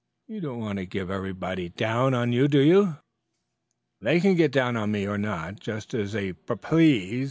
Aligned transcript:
You 0.27 0.41
don't 0.41 0.57
want 0.59 0.79
to 0.79 0.87
get 0.87 1.11
everybody 1.11 1.69
down 1.69 2.15
on 2.15 2.31
you, 2.31 2.47
do 2.47 2.57
you?" 2.59 2.97
"They 4.01 4.19
can 4.19 4.33
get 4.33 4.51
down 4.51 4.75
on 4.75 4.91
me 4.91 5.05
or 5.07 5.19
not, 5.19 5.59
just 5.59 5.93
as 5.93 6.13
they 6.13 6.33
pup 6.33 6.63
please!" 6.63 7.19